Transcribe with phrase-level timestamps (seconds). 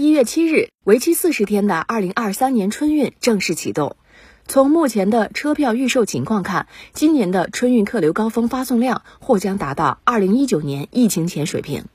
[0.00, 3.96] 一月七日，为期四十天的二零二三年春运正式启动。
[4.46, 11.86] 从目前的车票预售情况看，今年的春运客流高峰发送量或将达到二零一九年疫情前水平。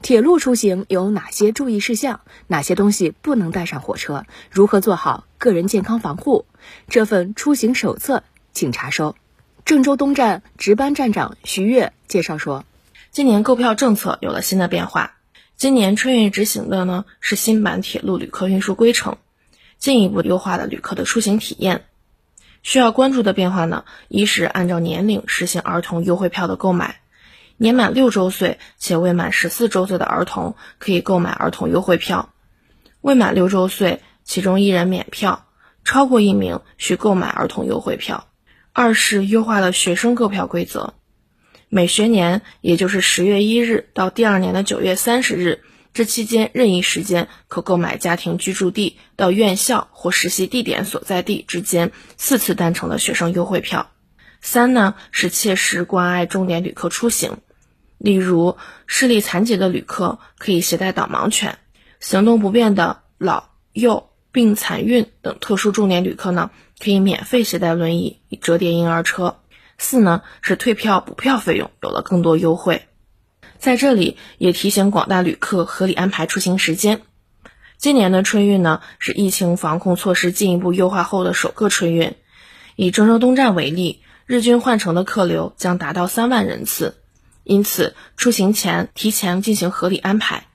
[0.00, 2.20] 铁路出行有哪些注意事项？
[2.46, 4.24] 哪些东西不能带上火车？
[4.50, 6.46] 如何做好个人健康防护？
[6.88, 8.24] 这份出行手册，
[8.54, 9.16] 请查收。
[9.66, 12.64] 郑州东站值班站长徐跃介绍说，
[13.10, 15.17] 今年购票政策有了新的变化。
[15.58, 19.16] 今年春运执行的呢是新版铁路旅客运输规程，
[19.76, 21.84] 进一步优化了旅客的出行体验。
[22.62, 27.00] 需要关注的变化呢，一是按照年龄实行儿童优惠票的购买，
[27.56, 32.32] 年满六周岁且未满十四周岁的儿童可以购买儿童优惠票，
[33.00, 35.44] 未满六周岁其中一人免票，
[35.82, 38.28] 超过一名需购买儿童优惠票。
[38.72, 40.94] 二是优化了学生购票规则。
[41.70, 45.60] 每学年，也就是十月一日到第二年的九月三十日，
[45.92, 53.90] 这期间任意时间可购买家庭居住地到院校或实习地点所在地之间四次单程的学生优惠票。
[54.40, 57.36] 三呢是切实关爱重点旅客出行，
[57.98, 61.58] 例如视力残疾的旅客可以携带导盲犬，
[62.00, 69.36] 行动不便的老幼病残孕等特殊重点旅客呢可以免费携带轮椅折叠婴儿车。
[69.78, 72.82] 四呢是退票补票费用有了更多优惠，
[73.58, 77.00] 在这里也提醒广大旅客合理安排出行时间。
[77.78, 82.16] 今年的春运呢是疫情防控措施进一步优化后的首个春运，
[82.74, 86.96] 以郑州东站为例，日均换乘的客流将达到三万人次，
[87.44, 90.48] 因此出行前提前进行合理安排，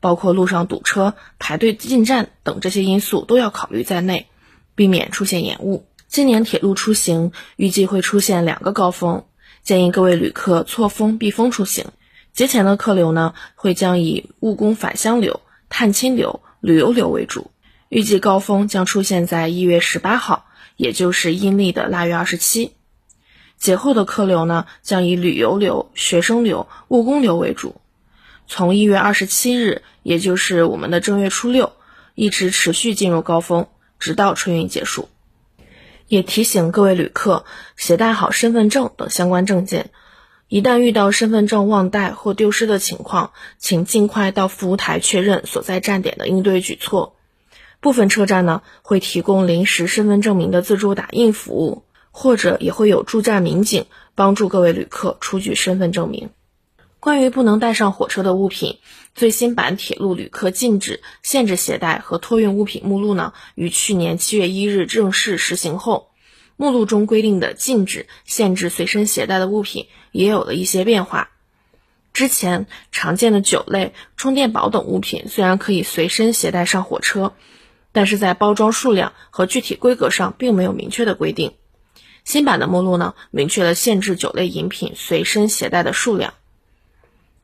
[0.00, 4.26] 包括路上堵车、排队进站等这些因素都要考虑在内，
[4.74, 5.86] 避免出现延误。
[6.08, 9.24] 今年铁路出行预计会出现两个高峰，
[9.62, 11.86] 建议各位旅客错峰避峰出行。
[12.32, 17.50] 节前的客流呢，会将以务工返乡流、探亲流、旅游流为主，
[17.88, 22.72] 预计高峰将出现在一月十八号，也就是阴历的腊月二十七。
[23.56, 27.80] 节后的客流呢，将以旅游流、学生流、务工流为主，
[28.46, 31.72] 从一月二十七日，也就是我们的正月初六，
[32.14, 35.08] 一直持续进入高峰，直到春运结束。
[36.06, 37.44] 也提醒各位旅客
[37.76, 39.90] 携带好身份证等相关证件，
[40.48, 47.16] 一旦遇到身份证忘带或丢失的情况，请尽快到服务台确认所在站点的应对举措。
[47.80, 56.30] 部分车站呢会提供临时身份证明的自助打印服务，或者也会有驻站民警帮助各位旅客出具身份证明。
[57.04, 58.78] 关于不能带上火车的物品，
[59.14, 66.08] 最新版铁路旅客禁止限制携带和托运物品目录呢，于去年七月一日正式实行后，
[66.56, 71.28] 目录中规定的禁止限制随身携带的物品也有了一些变化。
[72.14, 77.34] 之前常见的酒类、充电宝等物品虽然可以随身携带上火车，
[77.92, 81.52] 但是在包装数量和具体规格上并没有明确的规定。
[82.24, 86.32] 新版的目录呢，明确了限制酒类饮品随身携带的数量。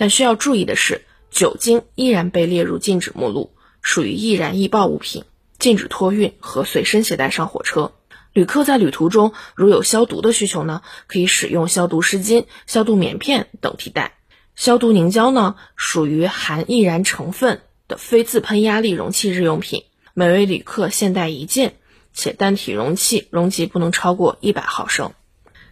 [0.00, 3.52] 但需要注意的是，酒精依然被列入禁止目录，
[3.82, 5.24] 属于易燃易爆物品，
[5.58, 7.92] 禁止托运和随身携带上火车。
[8.32, 14.14] 旅客在旅途中如有消毒的需求呢，可以使用消毒湿巾、消毒棉片等替代。
[14.56, 19.84] 消毒凝胶呢，属于含易燃成分的非自喷压力容器日用品，
[20.14, 21.74] 每位旅客限带一件，
[22.14, 25.12] 且单体容器容积不能超过一百毫升。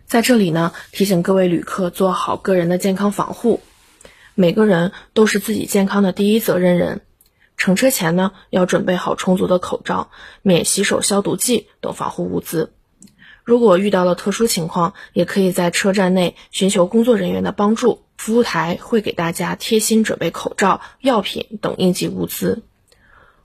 [0.05, 3.63] 在这里呢，提醒各位旅客做好个人的健康防护。
[4.41, 7.01] 每个人都是自己健康的第一责任人。
[7.57, 10.13] 乘车前呢，要准备好充足的口罩、
[10.43, 12.73] 免洗手消毒剂等防护物资。
[13.43, 22.63] 如果遇到了特殊情况，也可以在车站内寻求工作人员的帮助，服务台会给大家贴心准备口罩、药品等应急物资。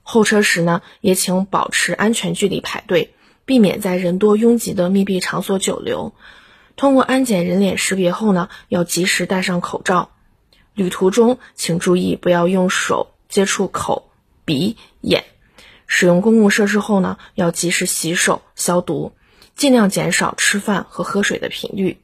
[0.04, 6.14] 候车时呢，也请保持安全距离排队，避免在人多拥挤的密闭场所久留。
[6.76, 10.10] 通过安检人脸识别后呢，要及时戴上口罩。
[10.74, 14.10] 旅途中，请注意不要用手接触口、
[14.44, 15.24] 鼻、眼。
[15.86, 19.12] 使用公共设施后呢，要及时洗手消毒，
[19.54, 21.98] 尽量减少吃饭和喝水的频率。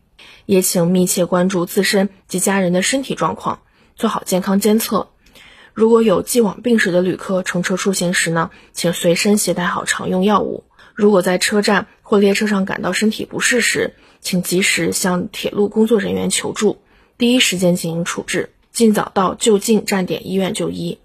[0.46, 3.62] 也请密切关注自身及家人的身体状况，
[3.96, 5.08] 做好健康监测。
[5.72, 10.64] 如果有既往病史的旅客乘车出行时呢，请随身携带好常用药物。
[10.94, 16.82] 如果在车站或列车上感到身体不适时，请及时向铁路工作人员求助，
[17.16, 18.50] 第一时间进行处置。
[18.72, 20.99] 尽早到就近站点医院就医。